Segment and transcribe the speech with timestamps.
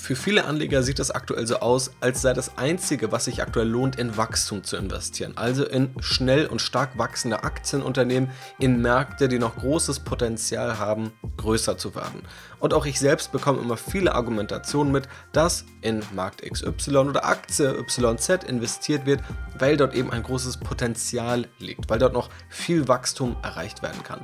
[0.00, 3.68] Für viele Anleger sieht es aktuell so aus, als sei das Einzige, was sich aktuell
[3.68, 5.34] lohnt, in Wachstum zu investieren.
[5.36, 11.76] Also in schnell und stark wachsende Aktienunternehmen, in Märkte, die noch großes Potenzial haben, größer
[11.76, 12.22] zu werden.
[12.60, 17.70] Und auch ich selbst bekomme immer viele Argumentationen mit, dass in Markt XY oder Aktie
[17.78, 19.20] YZ investiert wird,
[19.58, 24.20] weil dort eben ein großes Potenzial liegt, weil dort noch viel Wachstum erreicht werden kann.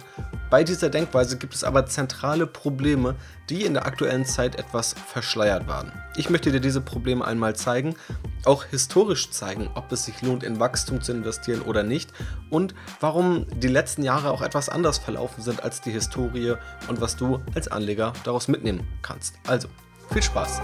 [0.48, 3.16] Bei dieser Denkweise gibt es aber zentrale Probleme,
[3.50, 5.90] die in der aktuellen Zeit etwas verschleiert waren.
[6.16, 7.96] Ich möchte dir diese Probleme einmal zeigen,
[8.44, 12.12] auch historisch zeigen, ob es sich lohnt, in Wachstum zu investieren oder nicht
[12.48, 16.54] und warum die letzten Jahre auch etwas anders verlaufen sind als die Historie
[16.88, 19.34] und was du als Anleger daraus mitnehmen kannst.
[19.48, 19.68] Also,
[20.12, 20.60] viel Spaß!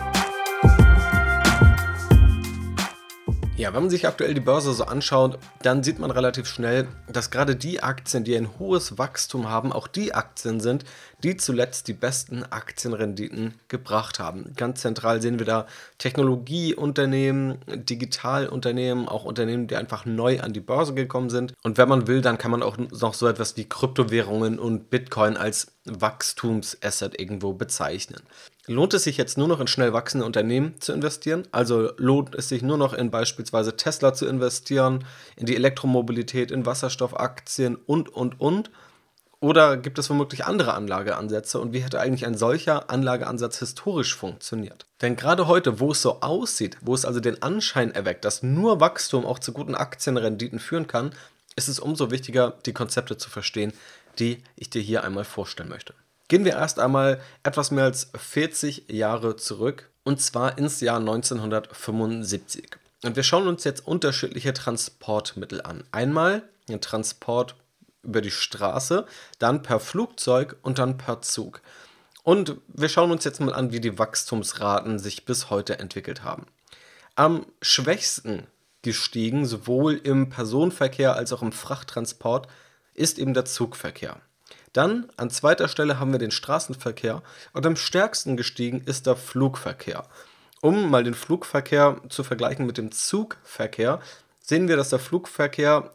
[3.63, 7.31] Ja, wenn man sich aktuell die Börse so anschaut, dann sieht man relativ schnell, dass
[7.31, 10.85] gerade die Aktien, die ein hohes Wachstum haben, auch die Aktien sind,
[11.23, 14.53] die zuletzt die besten Aktienrenditen gebracht haben.
[14.57, 20.95] Ganz zentral sehen wir da Technologieunternehmen, Digitalunternehmen, auch Unternehmen, die einfach neu an die Börse
[20.95, 21.55] gekommen sind.
[21.63, 25.37] Und wenn man will, dann kann man auch noch so etwas wie Kryptowährungen und Bitcoin
[25.37, 28.23] als Wachstumsasset irgendwo bezeichnen.
[28.69, 31.49] Lohnt es sich jetzt nur noch in schnell wachsende Unternehmen zu investieren?
[31.51, 36.65] Also lohnt es sich nur noch in beispielsweise Tesla zu investieren, in die Elektromobilität, in
[36.65, 38.71] Wasserstoffaktien und, und, und?
[39.41, 44.87] Oder gibt es womöglich andere Anlageansätze und wie hätte eigentlich ein solcher Anlageansatz historisch funktioniert?
[45.01, 48.79] Denn gerade heute, wo es so aussieht, wo es also den Anschein erweckt, dass nur
[48.79, 51.11] Wachstum auch zu guten Aktienrenditen führen kann,
[51.57, 53.73] ist es umso wichtiger, die Konzepte zu verstehen,
[54.21, 55.95] die ich dir hier einmal vorstellen möchte.
[56.33, 62.71] Gehen wir erst einmal etwas mehr als 40 Jahre zurück und zwar ins Jahr 1975.
[63.05, 65.85] Und wir schauen uns jetzt unterschiedliche Transportmittel an.
[65.93, 67.55] Einmal den Transport
[68.03, 69.05] über die Straße,
[69.41, 71.61] dann per Flugzeug und dann per Zug.
[72.23, 76.47] Und wir schauen uns jetzt mal an, wie die Wachstumsraten sich bis heute entwickelt haben.
[77.15, 78.47] Am schwächsten
[78.81, 82.49] gestiegen, sowohl im Personenverkehr als auch im Frachttransport,
[82.95, 84.23] ist eben der Zugverkehr.
[84.73, 87.23] Dann an zweiter Stelle haben wir den Straßenverkehr
[87.53, 90.05] und am stärksten gestiegen ist der Flugverkehr.
[90.61, 94.01] Um mal den Flugverkehr zu vergleichen mit dem Zugverkehr,
[94.41, 95.91] sehen wir, dass der Flugverkehr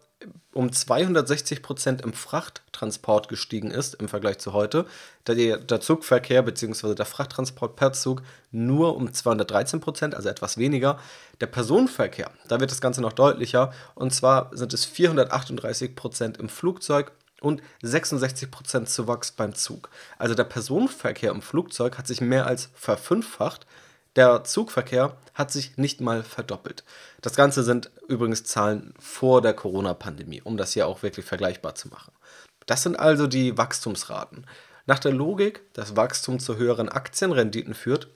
[0.53, 4.85] um 260 Prozent im Frachttransport gestiegen ist im Vergleich zu heute.
[5.27, 6.95] Der, der Zugverkehr bzw.
[6.95, 10.99] der Frachttransport per Zug nur um 213 Prozent, also etwas weniger.
[11.39, 13.71] Der Personenverkehr, da wird das Ganze noch deutlicher.
[13.93, 17.11] Und zwar sind es 438 Prozent im Flugzeug
[17.41, 19.89] und 66% Zuwachs beim Zug.
[20.17, 23.65] Also der Personenverkehr im Flugzeug hat sich mehr als verfünffacht,
[24.15, 26.83] der Zugverkehr hat sich nicht mal verdoppelt.
[27.21, 31.89] Das Ganze sind übrigens Zahlen vor der Corona-Pandemie, um das hier auch wirklich vergleichbar zu
[31.89, 32.11] machen.
[32.65, 34.47] Das sind also die Wachstumsraten.
[34.87, 38.07] Nach der Logik, dass Wachstum zu höheren Aktienrenditen führt,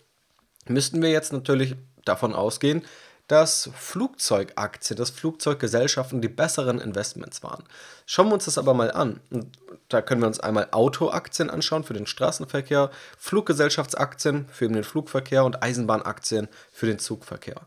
[0.67, 2.83] müssten wir jetzt natürlich davon ausgehen,
[3.31, 7.63] dass Flugzeugaktien, dass Flugzeuggesellschaften die besseren Investments waren.
[8.05, 9.21] Schauen wir uns das aber mal an.
[9.29, 15.45] Und da können wir uns einmal Autoaktien anschauen für den Straßenverkehr, Fluggesellschaftsaktien für den Flugverkehr
[15.45, 17.61] und Eisenbahnaktien für den Zugverkehr.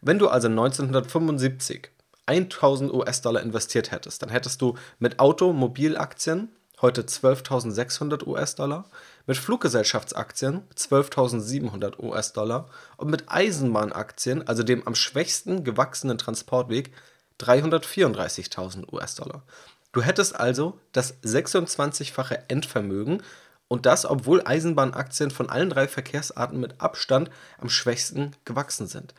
[0.00, 1.90] Wenn du also 1975
[2.24, 6.48] 1000 US-Dollar investiert hättest, dann hättest du mit Automobilaktien
[6.82, 8.84] heute 12.600 US-Dollar,
[9.26, 16.92] mit Fluggesellschaftsaktien 12.700 US-Dollar und mit Eisenbahnaktien, also dem am schwächsten gewachsenen Transportweg,
[17.40, 19.42] 334.000 US-Dollar.
[19.92, 23.22] Du hättest also das 26-fache Endvermögen
[23.68, 29.14] und das, obwohl Eisenbahnaktien von allen drei Verkehrsarten mit Abstand am schwächsten gewachsen sind.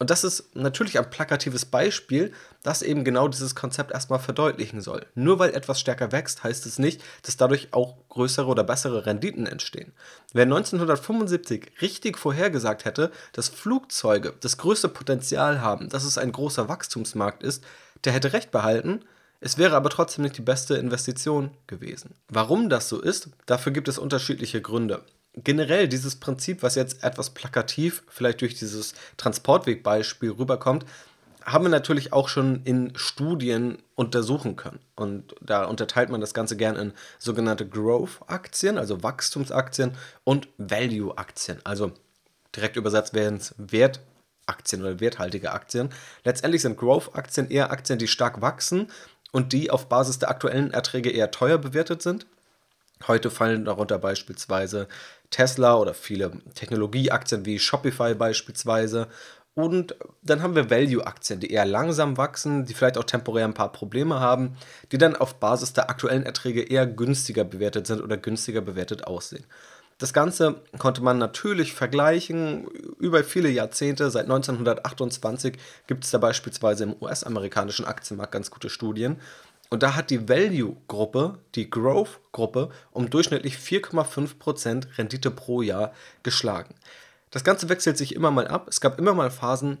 [0.00, 2.32] Und das ist natürlich ein plakatives Beispiel,
[2.64, 5.06] das eben genau dieses Konzept erstmal verdeutlichen soll.
[5.14, 9.46] Nur weil etwas stärker wächst, heißt es nicht, dass dadurch auch größere oder bessere Renditen
[9.46, 9.92] entstehen.
[10.32, 16.68] Wer 1975 richtig vorhergesagt hätte, dass Flugzeuge das größte Potenzial haben, dass es ein großer
[16.68, 17.62] Wachstumsmarkt ist,
[18.02, 19.04] der hätte recht behalten.
[19.40, 22.14] Es wäre aber trotzdem nicht die beste Investition gewesen.
[22.28, 25.04] Warum das so ist, dafür gibt es unterschiedliche Gründe
[25.36, 30.84] generell dieses Prinzip, was jetzt etwas plakativ vielleicht durch dieses Transportwegbeispiel rüberkommt,
[31.44, 34.80] haben wir natürlich auch schon in Studien untersuchen können.
[34.96, 39.92] Und da unterteilt man das Ganze gern in sogenannte Growth-Aktien, also Wachstumsaktien,
[40.24, 41.92] und Value-Aktien, also
[42.56, 45.90] direkt übersetzt werden es Wertaktien oder werthaltige Aktien.
[46.24, 48.90] Letztendlich sind Growth-Aktien eher Aktien, die stark wachsen
[49.32, 52.26] und die auf Basis der aktuellen Erträge eher teuer bewertet sind.
[53.06, 54.88] Heute fallen darunter beispielsweise
[55.30, 59.08] Tesla oder viele Technologieaktien wie Shopify beispielsweise.
[59.54, 63.70] Und dann haben wir Value-Aktien, die eher langsam wachsen, die vielleicht auch temporär ein paar
[63.70, 64.56] Probleme haben,
[64.90, 69.44] die dann auf Basis der aktuellen Erträge eher günstiger bewertet sind oder günstiger bewertet aussehen.
[69.98, 72.66] Das Ganze konnte man natürlich vergleichen
[72.98, 74.10] über viele Jahrzehnte.
[74.10, 75.56] Seit 1928
[75.86, 79.20] gibt es da beispielsweise im US-amerikanischen Aktienmarkt ganz gute Studien.
[79.70, 86.74] Und da hat die Value-Gruppe, die Growth-Gruppe, um durchschnittlich 4,5% Rendite pro Jahr geschlagen.
[87.30, 88.68] Das Ganze wechselt sich immer mal ab.
[88.68, 89.78] Es gab immer mal Phasen,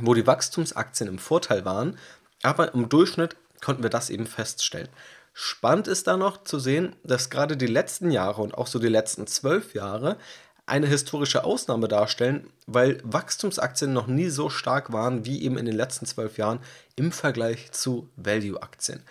[0.00, 1.98] wo die Wachstumsaktien im Vorteil waren,
[2.42, 4.88] aber im Durchschnitt konnten wir das eben feststellen.
[5.34, 8.88] Spannend ist da noch zu sehen, dass gerade die letzten Jahre und auch so die
[8.88, 10.18] letzten zwölf Jahre
[10.66, 15.74] eine historische Ausnahme darstellen, weil Wachstumsaktien noch nie so stark waren wie eben in den
[15.74, 16.60] letzten zwölf Jahren
[16.96, 19.02] im Vergleich zu Value-Aktien.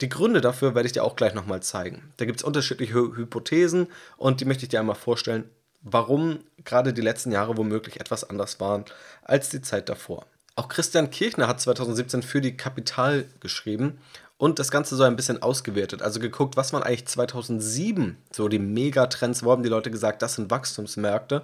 [0.00, 2.12] Die Gründe dafür werde ich dir auch gleich nochmal zeigen.
[2.16, 5.48] Da gibt es unterschiedliche Hypothesen und die möchte ich dir einmal vorstellen,
[5.82, 8.84] warum gerade die letzten Jahre womöglich etwas anders waren
[9.22, 10.26] als die Zeit davor.
[10.56, 13.98] Auch Christian Kirchner hat 2017 für die Kapital geschrieben
[14.36, 16.02] und das Ganze so ein bisschen ausgewertet.
[16.02, 20.34] Also geguckt, was waren eigentlich 2007 so die Megatrends, wo haben die Leute gesagt, das
[20.34, 21.42] sind Wachstumsmärkte.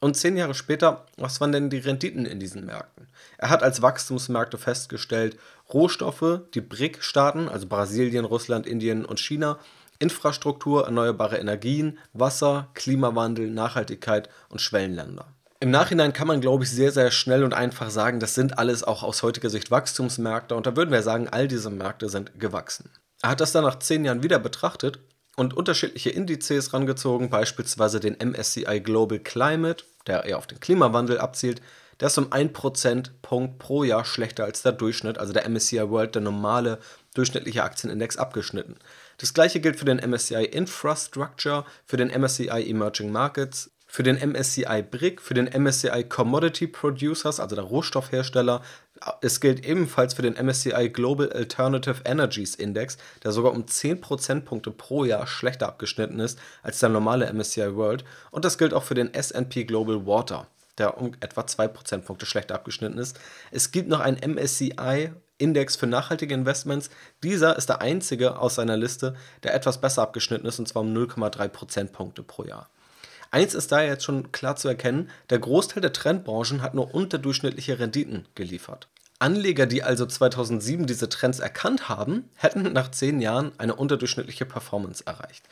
[0.00, 3.06] Und zehn Jahre später, was waren denn die Renditen in diesen Märkten?
[3.36, 5.38] Er hat als Wachstumsmärkte festgestellt,
[5.74, 9.58] Rohstoffe, die BRIC-Staaten, also Brasilien, Russland, Indien und China,
[9.98, 15.26] Infrastruktur, erneuerbare Energien, Wasser, Klimawandel, Nachhaltigkeit und Schwellenländer.
[15.62, 18.82] Im Nachhinein kann man, glaube ich, sehr, sehr schnell und einfach sagen, das sind alles
[18.82, 22.88] auch aus heutiger Sicht Wachstumsmärkte und da würden wir sagen, all diese Märkte sind gewachsen.
[23.20, 25.00] Er hat das dann nach zehn Jahren wieder betrachtet
[25.36, 31.60] und unterschiedliche Indizes rangezogen, beispielsweise den MSCI Global Climate, der eher auf den Klimawandel abzielt.
[32.00, 36.14] Der ist um 1 Prozentpunkt pro Jahr schlechter als der Durchschnitt, also der MSCI World,
[36.14, 36.78] der normale
[37.12, 38.76] durchschnittliche Aktienindex, abgeschnitten.
[39.18, 44.82] Das gleiche gilt für den MSCI Infrastructure, für den MSCI Emerging Markets, für den MSCI
[44.88, 48.62] BRIC, für den MSCI Commodity Producers, also der Rohstoffhersteller.
[49.20, 54.70] Es gilt ebenfalls für den MSCI Global Alternative Energies Index, der sogar um 10 Prozentpunkte
[54.70, 58.04] pro Jahr schlechter abgeschnitten ist als der normale MSCI World.
[58.30, 60.46] Und das gilt auch für den SP Global Water,
[60.78, 63.18] der um etwa 2 Prozentpunkte schlechter abgeschnitten ist.
[63.50, 66.90] Es gibt noch einen MSCI Index für nachhaltige Investments.
[67.24, 70.94] Dieser ist der einzige aus seiner Liste, der etwas besser abgeschnitten ist, und zwar um
[70.94, 72.68] 0,3 Prozentpunkte pro Jahr.
[73.30, 77.78] Eins ist da jetzt schon klar zu erkennen, der Großteil der Trendbranchen hat nur unterdurchschnittliche
[77.78, 78.88] Renditen geliefert.
[79.20, 85.04] Anleger, die also 2007 diese Trends erkannt haben, hätten nach zehn Jahren eine unterdurchschnittliche Performance
[85.06, 85.44] erreicht.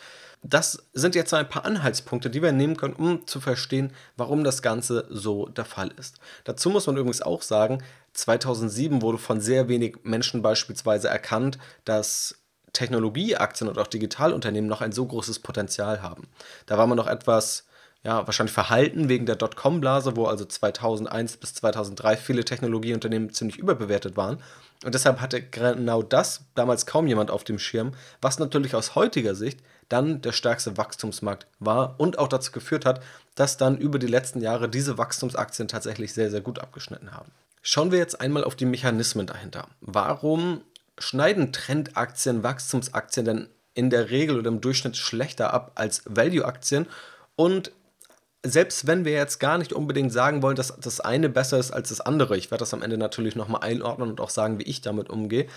[0.43, 4.63] Das sind jetzt ein paar Anhaltspunkte, die wir nehmen können, um zu verstehen, warum das
[4.63, 6.17] Ganze so der Fall ist.
[6.45, 7.83] Dazu muss man übrigens auch sagen,
[8.15, 12.37] 2007 wurde von sehr wenig Menschen beispielsweise erkannt, dass
[12.73, 16.29] Technologieaktien und auch Digitalunternehmen noch ein so großes Potenzial haben.
[16.67, 17.68] Da war man noch etwas
[18.05, 24.17] ja, wahrscheinlich verhalten wegen der Dotcom-Blase, wo also 2001 bis 2003 viele Technologieunternehmen ziemlich überbewertet
[24.17, 24.39] waren.
[24.85, 29.35] Und deshalb hatte genau das damals kaum jemand auf dem Schirm, was natürlich aus heutiger
[29.35, 33.03] Sicht dann der stärkste Wachstumsmarkt war und auch dazu geführt hat,
[33.35, 37.33] dass dann über die letzten Jahre diese Wachstumsaktien tatsächlich sehr, sehr gut abgeschnitten haben.
[37.63, 39.67] Schauen wir jetzt einmal auf die Mechanismen dahinter.
[39.81, 40.63] Warum
[40.99, 46.87] schneiden Trendaktien, Wachstumsaktien denn in der Regel oder im Durchschnitt schlechter ab als Value-Aktien?
[47.35, 47.73] Und
[48.45, 51.89] selbst wenn wir jetzt gar nicht unbedingt sagen wollen, dass das eine besser ist als
[51.89, 54.81] das andere, ich werde das am Ende natürlich nochmal einordnen und auch sagen, wie ich
[54.81, 55.49] damit umgehe,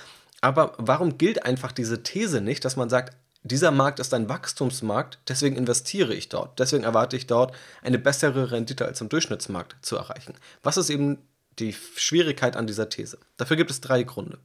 [0.41, 5.19] aber warum gilt einfach diese These nicht, dass man sagt, dieser Markt ist ein Wachstumsmarkt,
[5.27, 9.95] deswegen investiere ich dort, deswegen erwarte ich dort eine bessere Rendite als im Durchschnittsmarkt zu
[9.95, 10.35] erreichen.
[10.61, 11.19] Was ist eben
[11.59, 13.17] die Schwierigkeit an dieser These?
[13.37, 14.37] Dafür gibt es drei Gründe.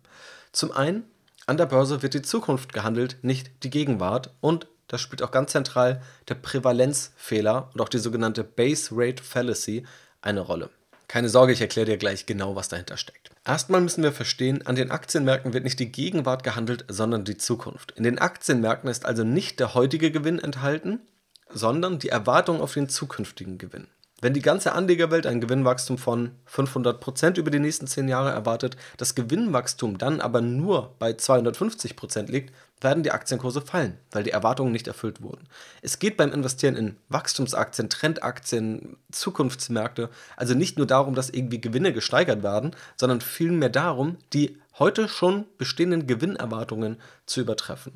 [0.53, 1.05] Zum einen,
[1.47, 5.53] an der Börse wird die Zukunft gehandelt, nicht die Gegenwart und da spielt auch ganz
[5.53, 9.85] zentral der Prävalenzfehler und auch die sogenannte Base Rate Fallacy
[10.23, 10.71] eine Rolle.
[11.09, 13.31] Keine Sorge, ich erkläre dir gleich genau, was dahinter steckt.
[13.45, 17.93] Erstmal müssen wir verstehen, an den Aktienmärkten wird nicht die Gegenwart gehandelt, sondern die Zukunft.
[17.93, 21.01] In den Aktienmärkten ist also nicht der heutige Gewinn enthalten,
[21.49, 23.87] sondern die Erwartung auf den zukünftigen Gewinn.
[24.21, 29.15] Wenn die ganze Anlegerwelt ein Gewinnwachstum von 500% über die nächsten 10 Jahre erwartet, das
[29.15, 34.87] Gewinnwachstum dann aber nur bei 250% liegt, werden die Aktienkurse fallen, weil die Erwartungen nicht
[34.87, 35.49] erfüllt wurden.
[35.83, 41.93] Es geht beim Investieren in Wachstumsaktien, Trendaktien, Zukunftsmärkte also nicht nur darum, dass irgendwie Gewinne
[41.93, 47.95] gesteigert werden, sondern vielmehr darum, die heute schon bestehenden Gewinnerwartungen zu übertreffen.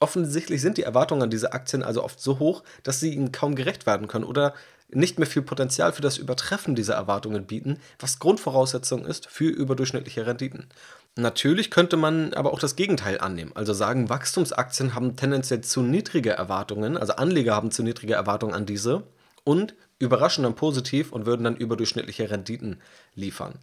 [0.00, 3.54] Offensichtlich sind die Erwartungen an diese Aktien also oft so hoch, dass sie ihnen kaum
[3.54, 4.54] gerecht werden können oder
[4.88, 10.26] nicht mehr viel Potenzial für das Übertreffen dieser Erwartungen bieten, was Grundvoraussetzung ist für überdurchschnittliche
[10.26, 10.68] Renditen.
[11.16, 16.30] Natürlich könnte man aber auch das Gegenteil annehmen, also sagen, Wachstumsaktien haben tendenziell zu niedrige
[16.30, 19.04] Erwartungen, also Anleger haben zu niedrige Erwartungen an diese
[19.44, 22.80] und überraschen dann positiv und würden dann überdurchschnittliche Renditen
[23.14, 23.60] liefern.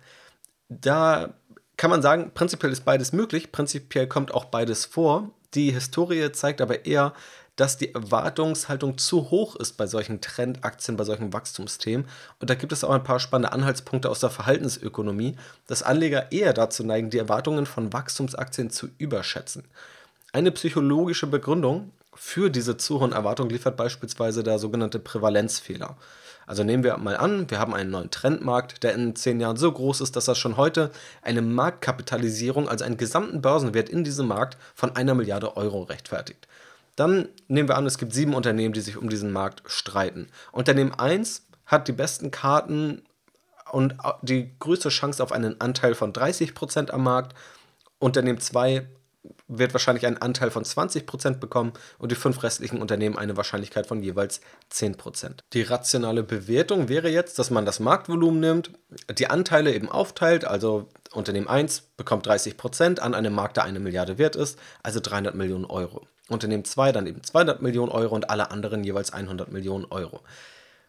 [0.69, 1.33] Da
[1.75, 5.31] kann man sagen, prinzipiell ist beides möglich, prinzipiell kommt auch beides vor.
[5.53, 7.13] Die Historie zeigt aber eher,
[7.61, 12.07] dass die Erwartungshaltung zu hoch ist bei solchen Trendaktien, bei solchen Wachstumsthemen.
[12.39, 15.35] Und da gibt es auch ein paar spannende Anhaltspunkte aus der Verhaltensökonomie,
[15.67, 19.63] dass Anleger eher dazu neigen, die Erwartungen von Wachstumsaktien zu überschätzen.
[20.33, 25.97] Eine psychologische Begründung für diese zu hohen Erwartungen liefert beispielsweise der sogenannte Prävalenzfehler.
[26.47, 29.71] Also nehmen wir mal an, wir haben einen neuen Trendmarkt, der in zehn Jahren so
[29.71, 30.89] groß ist, dass er schon heute
[31.21, 36.47] eine Marktkapitalisierung, also einen gesamten Börsenwert in diesem Markt von einer Milliarde Euro rechtfertigt.
[36.95, 40.27] Dann nehmen wir an, es gibt sieben Unternehmen, die sich um diesen Markt streiten.
[40.51, 43.03] Unternehmen 1 hat die besten Karten
[43.71, 47.35] und die größte Chance auf einen Anteil von 30% am Markt.
[47.99, 48.87] Unternehmen 2
[49.47, 54.01] wird wahrscheinlich einen Anteil von 20% bekommen und die fünf restlichen Unternehmen eine Wahrscheinlichkeit von
[54.01, 55.39] jeweils 10%.
[55.53, 58.71] Die rationale Bewertung wäre jetzt, dass man das Marktvolumen nimmt,
[59.17, 64.17] die Anteile eben aufteilt, also Unternehmen 1 bekommt 30% an einem Markt, der eine Milliarde
[64.17, 66.07] wert ist, also 300 Millionen Euro.
[66.33, 70.21] Unternehmen 2 dann eben 200 Millionen Euro und alle anderen jeweils 100 Millionen Euro.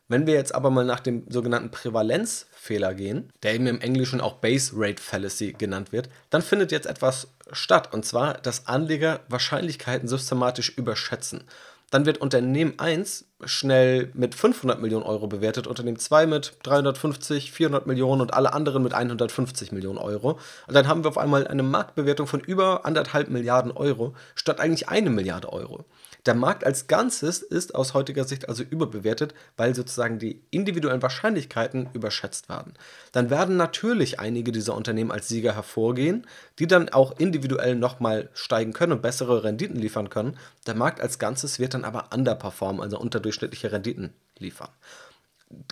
[0.09, 4.35] Wenn wir jetzt aber mal nach dem sogenannten Prävalenzfehler gehen, der eben im Englischen auch
[4.35, 7.95] Base Rate Fallacy genannt wird, dann findet jetzt etwas statt.
[7.95, 11.45] Und zwar, dass Anleger Wahrscheinlichkeiten systematisch überschätzen.
[11.91, 17.87] Dann wird Unternehmen 1 schnell mit 500 Millionen Euro bewertet, Unternehmen 2 mit 350, 400
[17.87, 20.39] Millionen und alle anderen mit 150 Millionen Euro.
[20.67, 24.89] Und dann haben wir auf einmal eine Marktbewertung von über anderthalb Milliarden Euro statt eigentlich
[24.89, 25.85] eine Milliarde Euro.
[26.25, 31.89] Der Markt als Ganzes ist aus heutiger Sicht also überbewertet, weil sozusagen die individuellen Wahrscheinlichkeiten
[31.95, 32.75] überschätzt werden.
[33.11, 36.25] Dann werden natürlich einige dieser Unternehmen als Sieger hervorgehen,
[36.61, 40.39] die dann auch individuell nochmal steigen können und bessere Renditen liefern können.
[40.69, 43.01] Der Markt als Ganzes wird dann aber underperformen, also
[43.33, 44.69] unterdurchschnittliche Renditen liefern.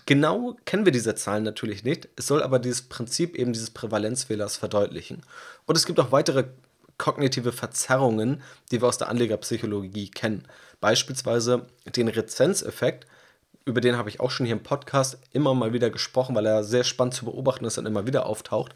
[0.06, 2.08] Genau kennen wir diese Zahlen natürlich nicht.
[2.16, 5.22] Es soll aber dieses Prinzip eben dieses Prävalenzfehlers verdeutlichen.
[5.66, 6.44] Und es gibt auch weitere
[6.98, 10.46] kognitive Verzerrungen, die wir aus der Anlegerpsychologie kennen.
[10.80, 13.06] Beispielsweise den Rezenzeffekt,
[13.64, 16.62] über den habe ich auch schon hier im Podcast immer mal wieder gesprochen, weil er
[16.62, 18.74] sehr spannend zu beobachten ist und immer wieder auftaucht.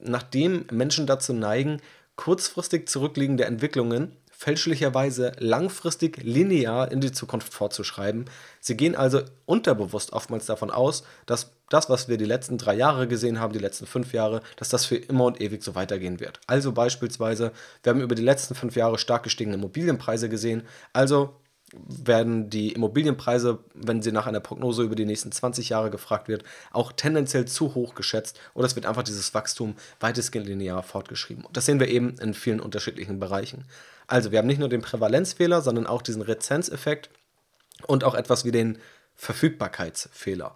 [0.00, 1.80] Nachdem Menschen dazu neigen,
[2.16, 8.26] kurzfristig zurückliegende Entwicklungen fälschlicherweise langfristig linear in die Zukunft vorzuschreiben.
[8.60, 13.08] Sie gehen also unterbewusst oftmals davon aus, dass das, was wir die letzten drei Jahre
[13.08, 16.40] gesehen haben, die letzten fünf Jahre, dass das für immer und ewig so weitergehen wird.
[16.46, 20.64] Also beispielsweise, wir haben über die letzten fünf Jahre stark gestiegene Immobilienpreise gesehen.
[20.92, 21.36] Also
[21.72, 26.44] werden die Immobilienpreise, wenn sie nach einer Prognose über die nächsten 20 Jahre gefragt wird,
[26.70, 31.46] auch tendenziell zu hoch geschätzt oder es wird einfach dieses Wachstum weitestgehend linear fortgeschrieben.
[31.46, 33.64] Und das sehen wir eben in vielen unterschiedlichen Bereichen.
[34.06, 37.10] Also wir haben nicht nur den Prävalenzfehler, sondern auch diesen Rezenzeffekt
[37.86, 38.78] und auch etwas wie den
[39.14, 40.54] Verfügbarkeitsfehler,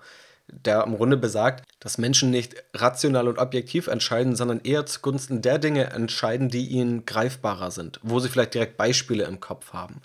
[0.49, 5.59] der im Grunde besagt, dass Menschen nicht rational und objektiv entscheiden, sondern eher zugunsten der
[5.59, 10.03] Dinge entscheiden, die ihnen greifbarer sind, wo sie vielleicht direkt Beispiele im Kopf haben.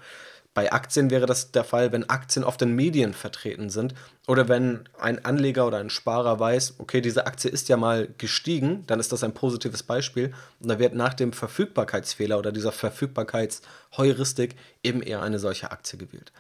[0.54, 3.96] Bei Aktien wäre das der Fall, wenn Aktien oft in Medien vertreten sind
[4.28, 8.84] oder wenn ein Anleger oder ein Sparer weiß, okay, diese Aktie ist ja mal gestiegen,
[8.86, 14.56] dann ist das ein positives Beispiel und da wird nach dem Verfügbarkeitsfehler oder dieser Verfügbarkeitsheuristik
[14.84, 16.32] eben eher eine solche Aktie gewählt.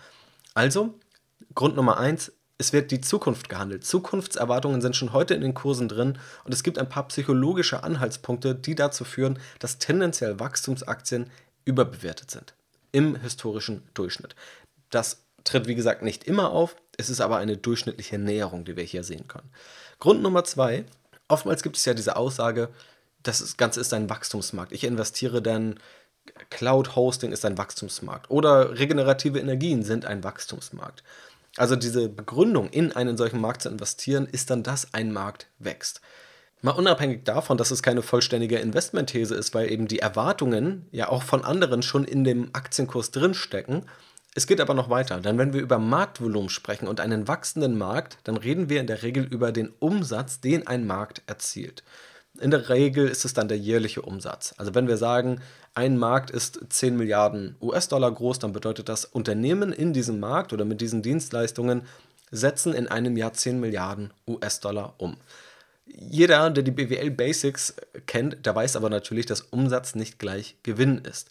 [0.54, 0.94] Also,
[1.56, 3.84] Grund Nummer eins, es wird die Zukunft gehandelt.
[3.84, 8.54] Zukunftserwartungen sind schon heute in den Kursen drin und es gibt ein paar psychologische Anhaltspunkte,
[8.54, 11.32] die dazu führen, dass tendenziell Wachstumsaktien
[11.66, 12.54] überbewertet sind
[12.94, 14.36] im historischen Durchschnitt.
[14.90, 16.78] Das tritt, wie gesagt, nicht immer auf.
[16.96, 19.52] Es ist aber eine durchschnittliche Näherung, die wir hier sehen können.
[20.00, 20.86] Grund Nummer zwei.
[21.28, 22.70] Oftmals gibt es ja diese Aussage,
[23.24, 24.72] das Ganze ist ein Wachstumsmarkt.
[24.72, 25.80] Ich investiere dann,
[26.50, 31.04] Cloud Hosting ist ein Wachstumsmarkt oder regenerative Energien sind ein Wachstumsmarkt.
[31.58, 36.02] Also diese Begründung, in einen solchen Markt zu investieren, ist dann, dass ein Markt wächst.
[36.66, 41.22] Mal unabhängig davon, dass es keine vollständige Investmentthese ist, weil eben die Erwartungen ja auch
[41.22, 43.86] von anderen schon in dem Aktienkurs drinstecken.
[44.34, 48.18] Es geht aber noch weiter, denn wenn wir über Marktvolumen sprechen und einen wachsenden Markt,
[48.24, 51.84] dann reden wir in der Regel über den Umsatz, den ein Markt erzielt.
[52.40, 54.56] In der Regel ist es dann der jährliche Umsatz.
[54.58, 55.42] Also wenn wir sagen,
[55.74, 60.64] ein Markt ist 10 Milliarden US-Dollar groß, dann bedeutet das, Unternehmen in diesem Markt oder
[60.64, 61.82] mit diesen Dienstleistungen
[62.32, 65.18] setzen in einem Jahr 10 Milliarden US-Dollar um.
[65.86, 67.76] Jeder, der die BWL Basics
[68.06, 71.30] kennt, der weiß aber natürlich, dass Umsatz nicht gleich Gewinn ist.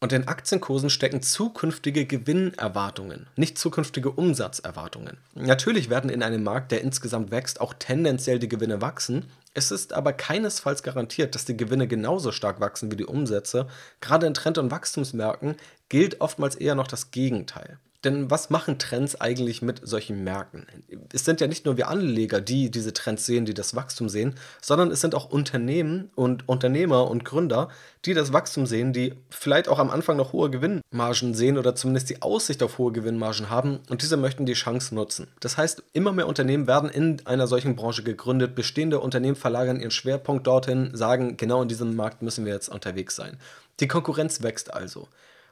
[0.00, 5.16] Und in Aktienkursen stecken zukünftige Gewinnerwartungen, nicht zukünftige Umsatzerwartungen.
[5.34, 9.24] Natürlich werden in einem Markt, der insgesamt wächst, auch tendenziell die Gewinne wachsen.
[9.54, 13.66] Es ist aber keinesfalls garantiert, dass die Gewinne genauso stark wachsen wie die Umsätze.
[14.00, 15.56] Gerade in Trend- und Wachstumsmärkten
[15.88, 17.78] gilt oftmals eher noch das Gegenteil.
[18.04, 20.66] Denn was machen Trends eigentlich mit solchen Märkten?
[21.12, 24.36] Es sind ja nicht nur wir Anleger, die diese Trends sehen, die das Wachstum sehen,
[24.62, 27.70] sondern es sind auch Unternehmen und Unternehmer und Gründer,
[28.04, 32.08] die das Wachstum sehen, die vielleicht auch am Anfang noch hohe Gewinnmargen sehen oder zumindest
[32.10, 35.26] die Aussicht auf hohe Gewinnmargen haben und diese möchten die Chance nutzen.
[35.40, 39.90] Das heißt, immer mehr Unternehmen werden in einer solchen Branche gegründet, bestehende Unternehmen verlagern ihren
[39.90, 43.38] Schwerpunkt dorthin, sagen, genau in diesem Markt müssen wir jetzt unterwegs sein.
[43.80, 45.08] Die Konkurrenz wächst also.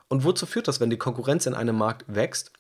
[0.09, 2.53] Und wozu führt das, wenn die Konkurrenz in einem Markt wächst?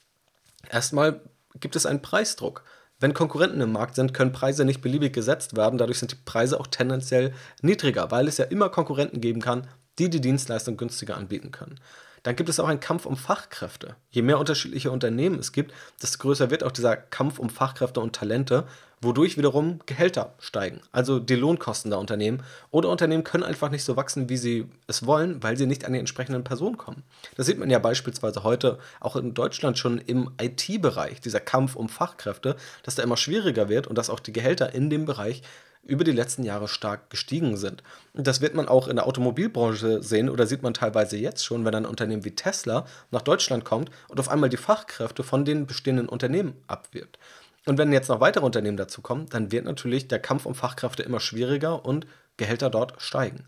[0.68, 1.20] Erstmal
[1.60, 2.64] gibt es einen Preisdruck.
[2.98, 5.78] Wenn Konkurrenten im Markt sind, können Preise nicht beliebig gesetzt werden.
[5.78, 10.08] Dadurch sind die Preise auch tendenziell niedriger, weil es ja immer Konkurrenten geben kann, die
[10.08, 11.78] die Dienstleistung günstiger anbieten können.
[12.26, 13.94] Dann gibt es auch einen Kampf um Fachkräfte.
[14.10, 18.16] Je mehr unterschiedliche Unternehmen es gibt, desto größer wird auch dieser Kampf um Fachkräfte und
[18.16, 18.66] Talente,
[19.00, 22.42] wodurch wiederum Gehälter steigen, also die Lohnkosten der Unternehmen.
[22.72, 25.92] Oder Unternehmen können einfach nicht so wachsen, wie sie es wollen, weil sie nicht an
[25.92, 27.04] die entsprechenden Personen kommen.
[27.36, 31.88] Das sieht man ja beispielsweise heute auch in Deutschland schon im IT-Bereich, dieser Kampf um
[31.88, 35.42] Fachkräfte, dass da immer schwieriger wird und dass auch die Gehälter in dem Bereich
[35.86, 37.82] über die letzten Jahre stark gestiegen sind.
[38.12, 41.64] Und das wird man auch in der Automobilbranche sehen oder sieht man teilweise jetzt schon,
[41.64, 45.66] wenn ein Unternehmen wie Tesla nach Deutschland kommt und auf einmal die Fachkräfte von den
[45.66, 47.18] bestehenden Unternehmen abwirbt.
[47.66, 51.02] Und wenn jetzt noch weitere Unternehmen dazu kommen, dann wird natürlich der Kampf um Fachkräfte
[51.02, 53.46] immer schwieriger und Gehälter dort steigen.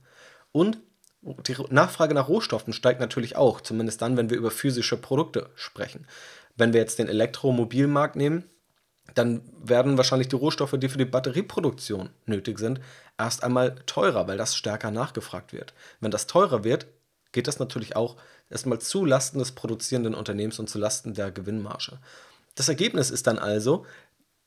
[0.51, 0.79] Und
[1.23, 6.07] die Nachfrage nach Rohstoffen steigt natürlich auch, zumindest dann, wenn wir über physische Produkte sprechen.
[6.57, 8.45] Wenn wir jetzt den Elektromobilmarkt nehmen,
[9.15, 12.81] dann werden wahrscheinlich die Rohstoffe, die für die Batterieproduktion nötig sind,
[13.19, 15.75] erst einmal teurer, weil das stärker nachgefragt wird.
[16.01, 16.87] Wenn das teurer wird,
[17.33, 18.17] geht das natürlich auch
[18.51, 21.99] erstmal zu Lasten des produzierenden Unternehmens und zu Lasten der Gewinnmarge.
[22.55, 23.87] Das Ergebnis ist dann also,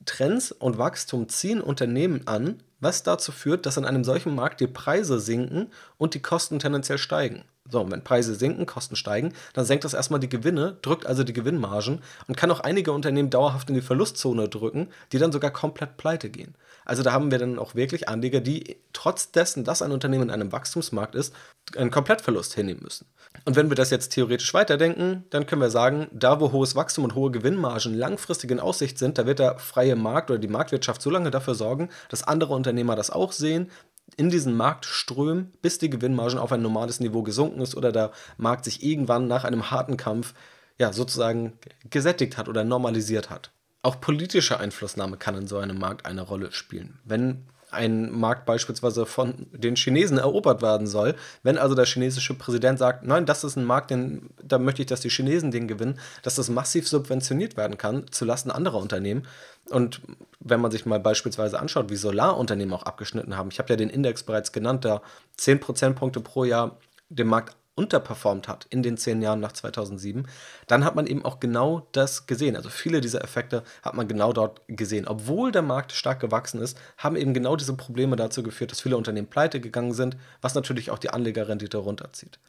[0.05, 4.67] Trends und Wachstum ziehen Unternehmen an, was dazu führt, dass in einem solchen Markt die
[4.67, 7.45] Preise sinken und die Kosten tendenziell steigen.
[7.69, 11.33] So, wenn Preise sinken, Kosten steigen, dann senkt das erstmal die Gewinne, drückt also die
[11.33, 15.95] Gewinnmargen und kann auch einige Unternehmen dauerhaft in die Verlustzone drücken, die dann sogar komplett
[15.95, 16.55] pleite gehen.
[16.85, 20.31] Also da haben wir dann auch wirklich Anleger, die trotz dessen, dass ein Unternehmen in
[20.31, 21.33] einem Wachstumsmarkt ist,
[21.77, 23.05] einen Komplettverlust hinnehmen müssen.
[23.45, 27.03] Und wenn wir das jetzt theoretisch weiterdenken, dann können wir sagen, da wo hohes Wachstum
[27.03, 31.01] und hohe Gewinnmargen langfristig in Aussicht sind, da wird der freie Markt oder die Marktwirtschaft
[31.01, 33.69] so lange dafür sorgen, dass andere Unternehmer das auch sehen,
[34.17, 38.11] in diesen Markt strömen, bis die Gewinnmargen auf ein normales Niveau gesunken ist oder der
[38.37, 40.33] Markt sich irgendwann nach einem harten Kampf
[40.77, 41.53] ja sozusagen
[41.89, 43.51] gesättigt hat oder normalisiert hat.
[43.83, 46.99] Auch politische Einflussnahme kann in so einem Markt eine Rolle spielen.
[47.03, 51.15] Wenn ein Markt beispielsweise von den Chinesen erobert werden soll.
[51.41, 54.87] Wenn also der chinesische Präsident sagt, nein, das ist ein Markt, den, da möchte ich,
[54.87, 59.25] dass die Chinesen den gewinnen, dass das massiv subventioniert werden kann zulasten anderer Unternehmen.
[59.71, 60.01] Und
[60.39, 63.89] wenn man sich mal beispielsweise anschaut, wie Solarunternehmen auch abgeschnitten haben, ich habe ja den
[63.89, 65.01] Index bereits genannt, der
[65.37, 66.77] 10 Prozentpunkte pro Jahr
[67.09, 70.27] dem Markt unterperformt hat in den zehn Jahren nach 2007,
[70.67, 72.55] dann hat man eben auch genau das gesehen.
[72.55, 75.07] Also viele dieser Effekte hat man genau dort gesehen.
[75.07, 78.97] Obwohl der Markt stark gewachsen ist, haben eben genau diese Probleme dazu geführt, dass viele
[78.97, 82.39] Unternehmen pleite gegangen sind, was natürlich auch die Anlegerrendite runterzieht.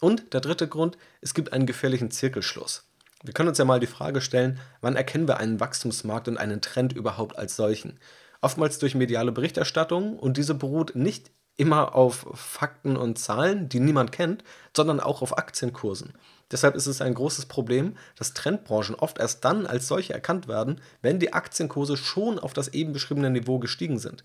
[0.00, 2.84] Und der dritte Grund, es gibt einen gefährlichen Zirkelschluss.
[3.22, 6.60] Wir können uns ja mal die Frage stellen, wann erkennen wir einen Wachstumsmarkt und einen
[6.60, 7.98] Trend überhaupt als solchen?
[8.40, 14.12] Oftmals durch mediale Berichterstattung und diese beruht nicht immer auf Fakten und Zahlen, die niemand
[14.12, 14.44] kennt,
[14.76, 16.12] sondern auch auf Aktienkursen.
[16.50, 20.80] Deshalb ist es ein großes Problem, dass Trendbranchen oft erst dann als solche erkannt werden,
[21.02, 24.22] wenn die Aktienkurse schon auf das eben beschriebene Niveau gestiegen sind.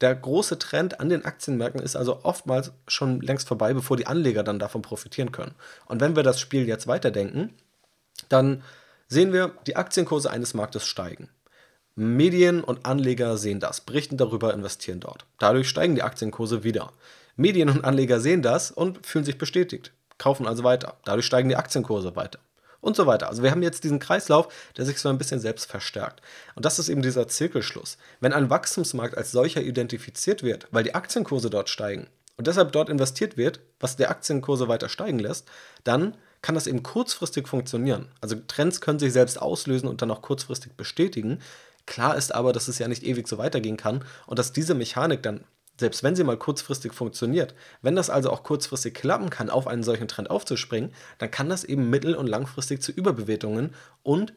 [0.00, 4.42] Der große Trend an den Aktienmärkten ist also oftmals schon längst vorbei, bevor die Anleger
[4.42, 5.54] dann davon profitieren können.
[5.86, 7.54] Und wenn wir das Spiel jetzt weiterdenken,
[8.28, 8.62] dann
[9.08, 11.28] sehen wir, die Aktienkurse eines Marktes steigen.
[11.96, 15.26] Medien und Anleger sehen das, berichten darüber, investieren dort.
[15.38, 16.92] Dadurch steigen die Aktienkurse wieder.
[17.36, 20.96] Medien und Anleger sehen das und fühlen sich bestätigt, kaufen also weiter.
[21.04, 22.40] Dadurch steigen die Aktienkurse weiter.
[22.80, 23.28] Und so weiter.
[23.28, 26.20] Also wir haben jetzt diesen Kreislauf, der sich so ein bisschen selbst verstärkt.
[26.54, 27.96] Und das ist eben dieser Zirkelschluss.
[28.20, 32.90] Wenn ein Wachstumsmarkt als solcher identifiziert wird, weil die Aktienkurse dort steigen und deshalb dort
[32.90, 35.48] investiert wird, was die Aktienkurse weiter steigen lässt,
[35.84, 38.08] dann kann das eben kurzfristig funktionieren.
[38.20, 41.38] Also Trends können sich selbst auslösen und dann auch kurzfristig bestätigen.
[41.86, 45.22] Klar ist aber, dass es ja nicht ewig so weitergehen kann und dass diese Mechanik
[45.22, 45.44] dann,
[45.80, 49.82] selbst wenn sie mal kurzfristig funktioniert, wenn das also auch kurzfristig klappen kann, auf einen
[49.82, 54.34] solchen Trend aufzuspringen, dann kann das eben mittel- und langfristig zu Überbewertungen und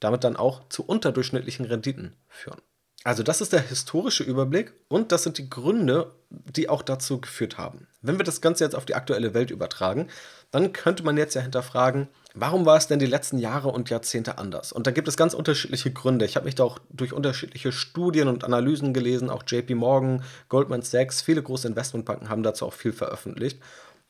[0.00, 2.62] damit dann auch zu unterdurchschnittlichen Renditen führen.
[3.02, 7.56] Also das ist der historische Überblick und das sind die Gründe, die auch dazu geführt
[7.56, 7.86] haben.
[8.02, 10.08] Wenn wir das Ganze jetzt auf die aktuelle Welt übertragen,
[10.50, 14.36] dann könnte man jetzt ja hinterfragen, warum war es denn die letzten Jahre und Jahrzehnte
[14.36, 14.70] anders?
[14.70, 16.26] Und da gibt es ganz unterschiedliche Gründe.
[16.26, 20.82] Ich habe mich da auch durch unterschiedliche Studien und Analysen gelesen, auch JP Morgan, Goldman
[20.82, 23.60] Sachs, viele große Investmentbanken haben dazu auch viel veröffentlicht.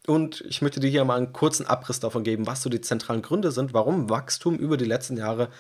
[0.06, 3.22] Und ich möchte dir hier mal einen kurzen Abriss davon geben, was so die zentralen
[3.22, 5.50] Gründe sind, warum Wachstum über die letzten Jahre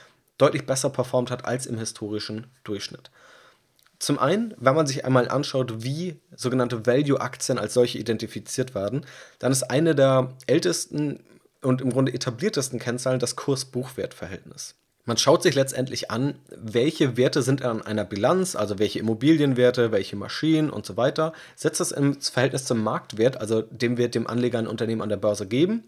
[0.40, 3.10] deutlich besser performt hat als im historischen Durchschnitt.
[3.98, 9.04] Zum einen, wenn man sich einmal anschaut, wie sogenannte Value-Aktien als solche identifiziert werden,
[9.38, 11.20] dann ist eine der ältesten
[11.60, 14.74] und im Grunde etabliertesten Kennzahlen das Kurs-Buchwert-Verhältnis.
[15.04, 20.16] Man schaut sich letztendlich an, welche Werte sind an einer Bilanz, also welche Immobilienwerte, welche
[20.16, 24.58] Maschinen und so weiter, setzt das ins Verhältnis zum Marktwert, also dem Wert, dem Anleger
[24.58, 25.84] ein Unternehmen an der Börse geben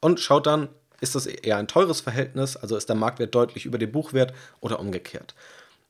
[0.00, 0.68] und schaut dann,
[1.00, 4.80] ist das eher ein teures Verhältnis, also ist der Marktwert deutlich über dem Buchwert oder
[4.80, 5.34] umgekehrt.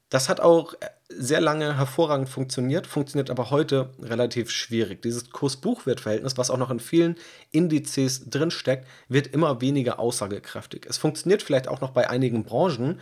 [0.09, 0.75] Das hat auch
[1.09, 5.03] sehr lange hervorragend funktioniert, funktioniert aber heute relativ schwierig.
[5.03, 7.17] Dieses Kurs-Buchwert-Verhältnis, was auch noch in vielen
[7.51, 10.87] Indizes drinsteckt, wird immer weniger aussagekräftig.
[10.89, 13.01] Es funktioniert vielleicht auch noch bei einigen Branchen,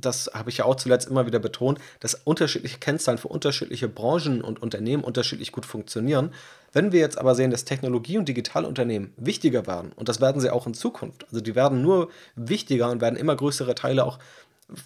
[0.00, 4.42] das habe ich ja auch zuletzt immer wieder betont, dass unterschiedliche Kennzahlen für unterschiedliche Branchen
[4.42, 6.32] und Unternehmen unterschiedlich gut funktionieren.
[6.72, 10.50] Wenn wir jetzt aber sehen, dass Technologie- und Digitalunternehmen wichtiger werden, und das werden sie
[10.50, 14.18] auch in Zukunft, also die werden nur wichtiger und werden immer größere Teile auch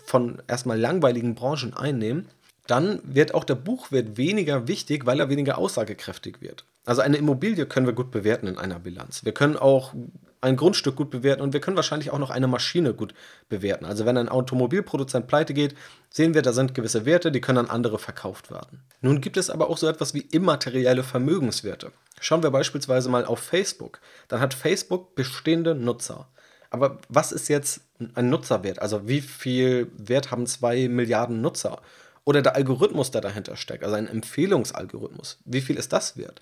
[0.05, 2.29] von erstmal langweiligen Branchen einnehmen,
[2.66, 6.64] dann wird auch der Buchwert weniger wichtig, weil er weniger aussagekräftig wird.
[6.85, 9.25] Also eine Immobilie können wir gut bewerten in einer Bilanz.
[9.25, 9.92] Wir können auch
[10.40, 13.14] ein Grundstück gut bewerten und wir können wahrscheinlich auch noch eine Maschine gut
[13.48, 13.85] bewerten.
[13.85, 15.74] Also wenn ein Automobilproduzent pleite geht,
[16.09, 18.83] sehen wir, da sind gewisse Werte, die können an andere verkauft werden.
[19.00, 21.92] Nun gibt es aber auch so etwas wie immaterielle Vermögenswerte.
[22.20, 24.00] Schauen wir beispielsweise mal auf Facebook.
[24.29, 26.29] Dann hat Facebook bestehende Nutzer.
[26.70, 27.81] Aber was ist jetzt
[28.14, 28.81] ein Nutzerwert?
[28.81, 31.81] Also wie viel Wert haben zwei Milliarden Nutzer?
[32.24, 35.38] Oder der Algorithmus, der dahinter steckt, also ein Empfehlungsalgorithmus.
[35.44, 36.40] Wie viel ist das wert?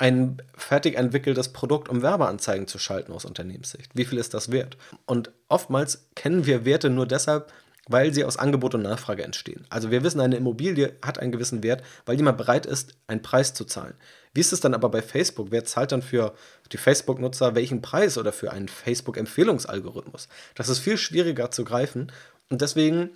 [0.00, 3.90] Ein fertig entwickeltes Produkt, um Werbeanzeigen zu schalten aus Unternehmenssicht.
[3.92, 4.78] Wie viel ist das wert?
[5.04, 7.52] Und oftmals kennen wir Werte nur deshalb,
[7.86, 9.66] weil sie aus Angebot und Nachfrage entstehen.
[9.68, 13.52] Also wir wissen, eine Immobilie hat einen gewissen Wert, weil jemand bereit ist, einen Preis
[13.52, 13.92] zu zahlen.
[14.32, 15.48] Wie ist es dann aber bei Facebook?
[15.50, 16.32] Wer zahlt dann für
[16.72, 20.28] die Facebook-Nutzer welchen Preis oder für einen Facebook-Empfehlungsalgorithmus?
[20.54, 22.10] Das ist viel schwieriger zu greifen
[22.48, 23.10] und deswegen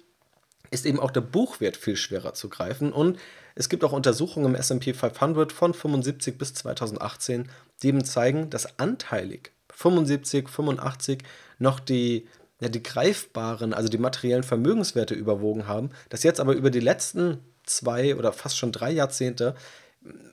[0.71, 3.19] ist eben auch der Buchwert viel schwerer zu greifen und
[3.55, 7.49] es gibt auch Untersuchungen im S&P 500 von 75 bis 2018,
[7.83, 11.23] die eben zeigen, dass anteilig 75, 85
[11.59, 12.27] noch die
[12.61, 17.39] ja, die greifbaren, also die materiellen Vermögenswerte überwogen haben, dass jetzt aber über die letzten
[17.65, 19.55] zwei oder fast schon drei Jahrzehnte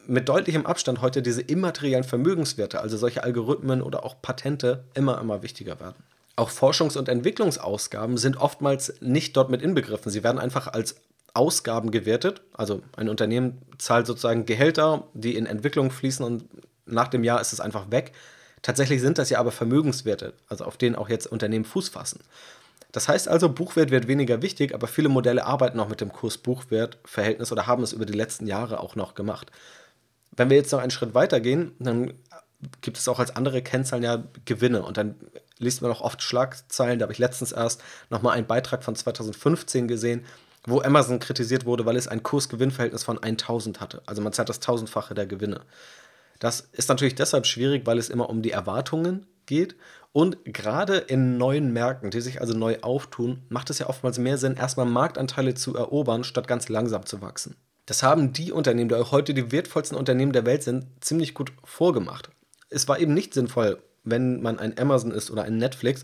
[0.05, 5.41] mit deutlichem Abstand heute diese immateriellen Vermögenswerte, also solche Algorithmen oder auch Patente, immer, immer
[5.41, 6.03] wichtiger werden.
[6.35, 10.11] Auch Forschungs- und Entwicklungsausgaben sind oftmals nicht dort mit inbegriffen.
[10.11, 10.95] Sie werden einfach als
[11.33, 12.41] Ausgaben gewertet.
[12.53, 16.45] Also ein Unternehmen zahlt sozusagen Gehälter, die in Entwicklung fließen und
[16.85, 18.11] nach dem Jahr ist es einfach weg.
[18.61, 22.19] Tatsächlich sind das ja aber Vermögenswerte, also auf denen auch jetzt Unternehmen Fuß fassen.
[22.91, 27.51] Das heißt also, Buchwert wird weniger wichtig, aber viele Modelle arbeiten auch mit dem Kurs-Buchwert-Verhältnis
[27.51, 29.49] oder haben es über die letzten Jahre auch noch gemacht.
[30.31, 32.13] Wenn wir jetzt noch einen Schritt weiter gehen, dann
[32.81, 35.15] gibt es auch als andere Kennzahlen ja Gewinne und dann
[35.57, 36.99] liest man auch oft Schlagzeilen.
[36.99, 40.25] Da habe ich letztens erst nochmal einen Beitrag von 2015 gesehen,
[40.65, 44.03] wo Amazon kritisiert wurde, weil es ein Kurs-Gewinn-Verhältnis von 1000 hatte.
[44.05, 45.61] Also man zahlt das tausendfache der Gewinne.
[46.39, 49.75] Das ist natürlich deshalb schwierig, weil es immer um die Erwartungen geht.
[50.11, 54.37] Und gerade in neuen Märkten, die sich also neu auftun, macht es ja oftmals mehr
[54.37, 57.55] Sinn, erstmal Marktanteile zu erobern, statt ganz langsam zu wachsen.
[57.85, 61.53] Das haben die Unternehmen, die auch heute die wertvollsten Unternehmen der Welt sind, ziemlich gut
[61.63, 62.29] vorgemacht.
[62.69, 66.03] Es war eben nicht sinnvoll, wenn man ein Amazon ist oder ein Netflix,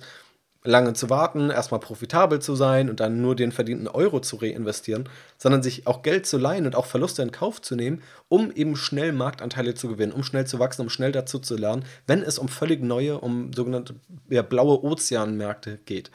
[0.67, 5.07] lange zu warten, erstmal profitabel zu sein und dann nur den verdienten Euro zu reinvestieren,
[5.37, 8.75] sondern sich auch Geld zu leihen und auch Verluste in Kauf zu nehmen, um eben
[8.75, 12.37] schnell Marktanteile zu gewinnen, um schnell zu wachsen, um schnell dazu zu lernen, wenn es
[12.37, 13.95] um völlig neue, um sogenannte
[14.29, 16.11] ja, blaue Ozeanmärkte geht.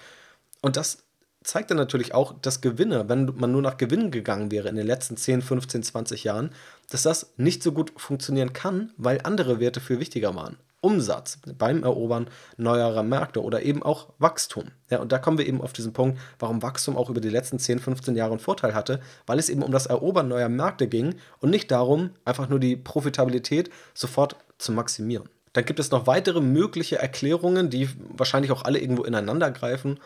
[0.61, 0.99] Und das
[1.43, 4.87] zeigt dann natürlich auch, dass Gewinne, wenn man nur nach Gewinnen gegangen wäre in den
[4.87, 6.51] letzten 10, 15, 20 Jahren,
[6.91, 10.59] dass das nicht so gut funktionieren kann, weil andere Werte viel wichtiger waren.
[10.83, 12.27] Umsatz beim Erobern
[12.59, 14.65] neuerer Märkte oder eben auch Wachstum.
[14.91, 17.59] Ja, und da kommen wir eben auf diesen Punkt, warum Wachstum auch über die letzten
[17.59, 21.15] 10, 15 Jahre einen Vorteil hatte, weil es eben um das Erobern neuer Märkte ging
[21.39, 25.29] und nicht darum, einfach nur die Profitabilität sofort zu maximieren.
[25.53, 30.01] Dann gibt es noch weitere mögliche Erklärungen, die wahrscheinlich auch alle irgendwo ineinander greifen.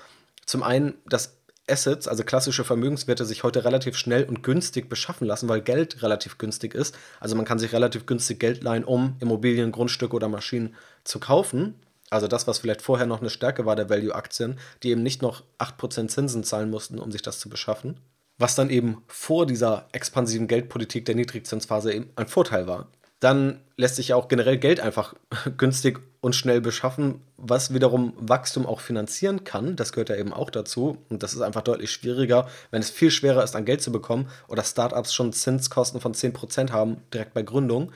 [0.45, 1.36] Zum einen, dass
[1.69, 6.39] Assets, also klassische Vermögenswerte, sich heute relativ schnell und günstig beschaffen lassen, weil Geld relativ
[6.39, 6.97] günstig ist.
[7.21, 10.75] Also man kann sich relativ günstig Geld leihen, um Immobilien, Grundstücke oder Maschinen
[11.05, 11.75] zu kaufen.
[12.09, 15.43] Also das, was vielleicht vorher noch eine Stärke war der Value-Aktien, die eben nicht noch
[15.59, 17.99] 8% Zinsen zahlen mussten, um sich das zu beschaffen.
[18.39, 22.89] Was dann eben vor dieser expansiven Geldpolitik der Niedrigzinsphase eben ein Vorteil war
[23.21, 25.15] dann lässt sich ja auch generell Geld einfach
[25.57, 29.77] günstig und schnell beschaffen, was wiederum Wachstum auch finanzieren kann.
[29.77, 30.99] Das gehört ja eben auch dazu.
[31.09, 34.29] Und das ist einfach deutlich schwieriger, wenn es viel schwerer ist, an Geld zu bekommen
[34.49, 37.93] oder Startups schon Zinskosten von 10% haben, direkt bei Gründung.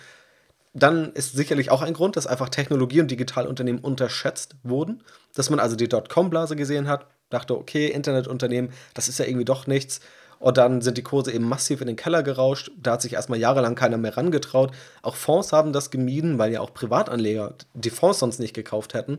[0.73, 5.03] Dann ist sicherlich auch ein Grund, dass einfach Technologie- und Digitalunternehmen unterschätzt wurden.
[5.35, 9.67] Dass man also die Dotcom-Blase gesehen hat, dachte, okay, Internetunternehmen, das ist ja irgendwie doch
[9.67, 10.01] nichts.
[10.41, 12.73] Und dann sind die Kurse eben massiv in den Keller gerauscht.
[12.83, 14.73] Da hat sich erstmal jahrelang keiner mehr rangetraut.
[15.03, 19.19] Auch Fonds haben das gemieden, weil ja auch Privatanleger die Fonds sonst nicht gekauft hätten.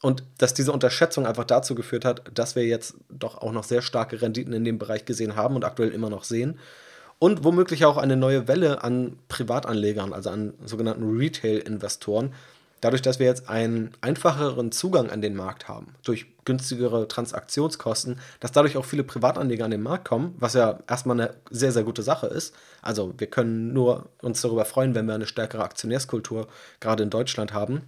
[0.00, 3.82] Und dass diese Unterschätzung einfach dazu geführt hat, dass wir jetzt doch auch noch sehr
[3.82, 6.58] starke Renditen in dem Bereich gesehen haben und aktuell immer noch sehen
[7.18, 12.34] und womöglich auch eine neue Welle an Privatanlegern, also an sogenannten Retail-Investoren.
[12.84, 18.52] Dadurch, dass wir jetzt einen einfacheren Zugang an den Markt haben, durch günstigere Transaktionskosten, dass
[18.52, 22.02] dadurch auch viele Privatanleger an den Markt kommen, was ja erstmal eine sehr, sehr gute
[22.02, 22.54] Sache ist.
[22.82, 26.46] Also wir können nur uns darüber freuen, wenn wir eine stärkere Aktionärskultur
[26.78, 27.80] gerade in Deutschland haben.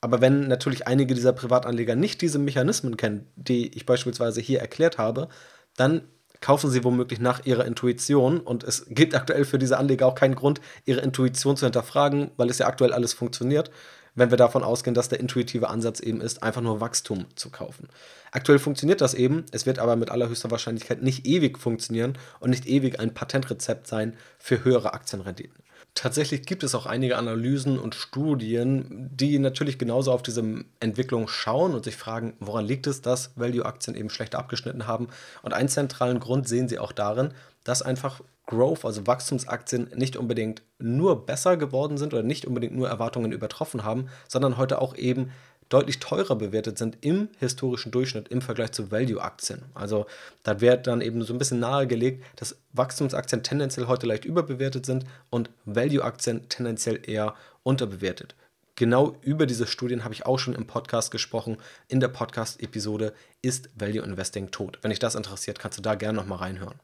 [0.00, 4.96] Aber wenn natürlich einige dieser Privatanleger nicht diese Mechanismen kennen, die ich beispielsweise hier erklärt
[4.96, 5.28] habe,
[5.76, 6.00] dann
[6.40, 8.40] kaufen sie womöglich nach ihrer Intuition.
[8.40, 12.48] Und es gibt aktuell für diese Anleger auch keinen Grund, ihre Intuition zu hinterfragen, weil
[12.48, 13.70] es ja aktuell alles funktioniert,
[14.18, 17.88] wenn wir davon ausgehen, dass der intuitive Ansatz eben ist, einfach nur Wachstum zu kaufen.
[18.32, 22.66] Aktuell funktioniert das eben, es wird aber mit allerhöchster Wahrscheinlichkeit nicht ewig funktionieren und nicht
[22.66, 25.62] ewig ein Patentrezept sein für höhere Aktienrenditen.
[25.94, 30.44] Tatsächlich gibt es auch einige Analysen und Studien, die natürlich genauso auf diese
[30.78, 35.08] Entwicklung schauen und sich fragen, woran liegt es, dass Value-Aktien eben schlechter abgeschnitten haben.
[35.42, 37.32] Und einen zentralen Grund sehen sie auch darin,
[37.64, 42.88] dass einfach Growth, also Wachstumsaktien, nicht unbedingt nur besser geworden sind oder nicht unbedingt nur
[42.88, 45.30] Erwartungen übertroffen haben, sondern heute auch eben
[45.68, 49.66] deutlich teurer bewertet sind im historischen Durchschnitt im Vergleich zu Value-Aktien.
[49.74, 50.06] Also
[50.42, 55.04] da wird dann eben so ein bisschen nahegelegt, dass Wachstumsaktien tendenziell heute leicht überbewertet sind
[55.28, 57.34] und Value-Aktien tendenziell eher
[57.64, 58.34] unterbewertet.
[58.76, 61.58] Genau über diese Studien habe ich auch schon im Podcast gesprochen.
[61.88, 64.78] In der Podcast-Episode ist Value Investing tot.
[64.80, 66.80] Wenn dich das interessiert, kannst du da gerne nochmal reinhören.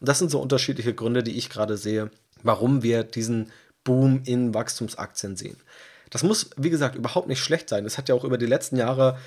[0.00, 2.10] Das sind so unterschiedliche Gründe, die ich gerade sehe,
[2.42, 3.50] warum wir diesen
[3.84, 5.56] Boom in Wachstumsaktien sehen.
[6.10, 7.84] Das muss, wie gesagt, überhaupt nicht schlecht sein.
[7.84, 9.18] Das hat ja auch über die letzten Jahre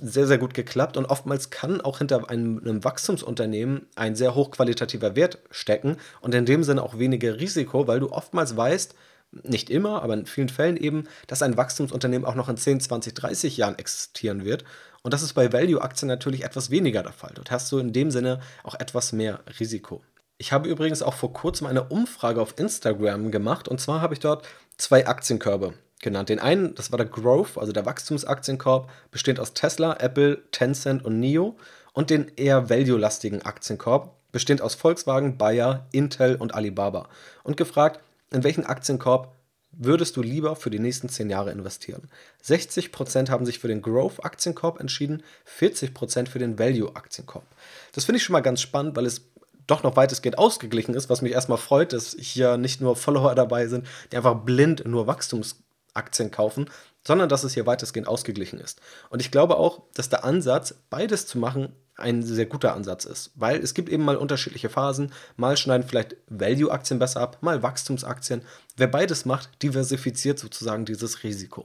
[0.00, 5.14] sehr, sehr gut geklappt und oftmals kann auch hinter einem, einem Wachstumsunternehmen ein sehr hochqualitativer
[5.16, 8.94] Wert stecken und in dem Sinne auch weniger Risiko, weil du oftmals weißt,
[9.42, 13.14] nicht immer, aber in vielen Fällen eben, dass ein Wachstumsunternehmen auch noch in 10, 20,
[13.14, 14.64] 30 Jahren existieren wird.
[15.06, 17.30] Und das ist bei Value-Aktien natürlich etwas weniger der Fall.
[17.36, 20.02] Dort hast du in dem Sinne auch etwas mehr Risiko.
[20.36, 24.18] Ich habe übrigens auch vor kurzem eine Umfrage auf Instagram gemacht und zwar habe ich
[24.18, 26.28] dort zwei Aktienkörbe genannt.
[26.28, 31.20] Den einen, das war der Growth, also der Wachstumsaktienkorb, bestehend aus Tesla, Apple, Tencent und
[31.20, 31.54] NIO.
[31.92, 37.08] Und den eher value-lastigen Aktienkorb, bestehend aus Volkswagen, Bayer, Intel und Alibaba.
[37.44, 38.00] Und gefragt,
[38.32, 39.35] in welchen Aktienkorb
[39.78, 42.08] würdest du lieber für die nächsten 10 Jahre investieren?
[42.44, 45.22] 60% haben sich für den Growth-Aktienkorb entschieden,
[45.58, 47.46] 40% für den Value-Aktienkorb.
[47.92, 49.30] Das finde ich schon mal ganz spannend, weil es
[49.66, 53.66] doch noch weitestgehend ausgeglichen ist, was mich erstmal freut, dass hier nicht nur Follower dabei
[53.66, 55.56] sind, die einfach blind nur Wachstums
[55.94, 56.70] Aktien kaufen,
[57.06, 58.80] sondern dass es hier weitestgehend ausgeglichen ist.
[59.10, 63.30] Und ich glaube auch, dass der Ansatz, beides zu machen, ein sehr guter Ansatz ist,
[63.34, 65.12] weil es gibt eben mal unterschiedliche Phasen.
[65.36, 68.42] Mal schneiden vielleicht Value-Aktien besser ab, mal Wachstumsaktien.
[68.76, 71.64] Wer beides macht, diversifiziert sozusagen dieses Risiko.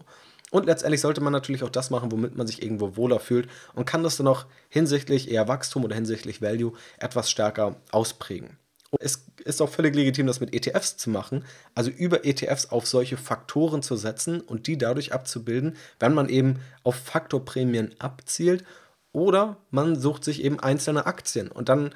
[0.52, 3.86] Und letztendlich sollte man natürlich auch das machen, womit man sich irgendwo wohler fühlt und
[3.86, 8.58] kann das dann auch hinsichtlich eher Wachstum oder hinsichtlich Value etwas stärker ausprägen.
[9.00, 13.15] Es ist auch völlig legitim, das mit ETFs zu machen, also über ETFs auf solche
[13.15, 18.65] Faktoren zu setzen und die dadurch abzubilden, wenn man eben auf Faktorprämien abzielt
[19.13, 21.93] oder man sucht sich eben einzelne Aktien und dann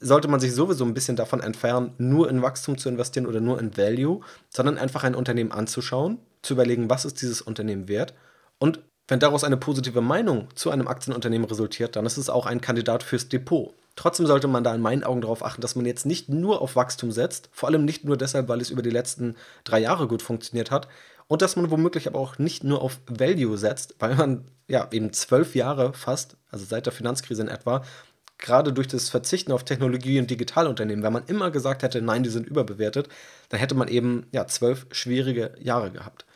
[0.00, 3.60] sollte man sich sowieso ein bisschen davon entfernen, nur in Wachstum zu investieren oder nur
[3.60, 8.14] in Value, sondern einfach ein Unternehmen anzuschauen, zu überlegen, was ist dieses Unternehmen wert
[8.58, 12.62] und wenn daraus eine positive Meinung zu einem Aktienunternehmen resultiert, dann ist es auch ein
[12.62, 13.74] Kandidat fürs Depot.
[13.96, 16.74] Trotzdem sollte man da in meinen Augen darauf achten, dass man jetzt nicht nur auf
[16.74, 20.22] Wachstum setzt, vor allem nicht nur deshalb, weil es über die letzten drei Jahre gut
[20.22, 20.88] funktioniert hat,
[21.28, 25.12] und dass man womöglich aber auch nicht nur auf Value setzt, weil man ja eben
[25.12, 27.82] zwölf Jahre fast, also seit der Finanzkrise in etwa,
[28.38, 32.30] gerade durch das Verzichten auf Technologie und Digitalunternehmen, wenn man immer gesagt hätte, nein, die
[32.30, 33.08] sind überbewertet,
[33.48, 36.26] dann hätte man eben ja zwölf schwierige Jahre gehabt.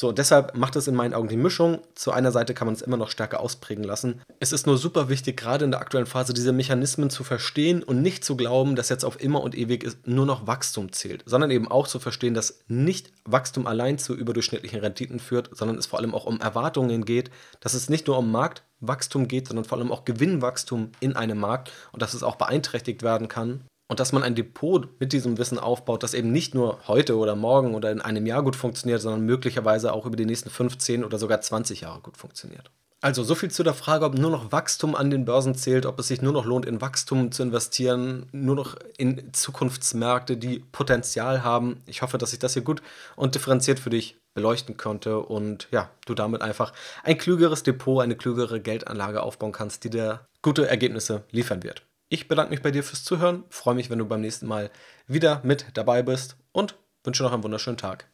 [0.00, 1.80] So, deshalb macht es in meinen Augen die Mischung.
[1.96, 4.20] Zu einer Seite kann man es immer noch stärker ausprägen lassen.
[4.38, 8.00] Es ist nur super wichtig, gerade in der aktuellen Phase, diese Mechanismen zu verstehen und
[8.00, 11.66] nicht zu glauben, dass jetzt auf immer und ewig nur noch Wachstum zählt, sondern eben
[11.66, 16.14] auch zu verstehen, dass nicht Wachstum allein zu überdurchschnittlichen Renditen führt, sondern es vor allem
[16.14, 20.04] auch um Erwartungen geht, dass es nicht nur um Marktwachstum geht, sondern vor allem auch
[20.04, 24.34] Gewinnwachstum in einem Markt und dass es auch beeinträchtigt werden kann und dass man ein
[24.34, 28.26] Depot mit diesem Wissen aufbaut, das eben nicht nur heute oder morgen oder in einem
[28.26, 32.16] Jahr gut funktioniert, sondern möglicherweise auch über die nächsten 15 oder sogar 20 Jahre gut
[32.16, 32.70] funktioniert.
[33.00, 36.00] Also so viel zu der Frage, ob nur noch Wachstum an den Börsen zählt, ob
[36.00, 41.44] es sich nur noch lohnt, in Wachstum zu investieren, nur noch in Zukunftsmärkte, die Potenzial
[41.44, 41.80] haben.
[41.86, 42.82] Ich hoffe, dass ich das hier gut
[43.14, 46.72] und differenziert für dich beleuchten konnte und ja, du damit einfach
[47.04, 51.87] ein klügeres Depot, eine klügere Geldanlage aufbauen kannst, die dir gute Ergebnisse liefern wird.
[52.10, 54.70] Ich bedanke mich bei dir fürs Zuhören, freue mich, wenn du beim nächsten Mal
[55.06, 58.08] wieder mit dabei bist und wünsche noch einen wunderschönen Tag.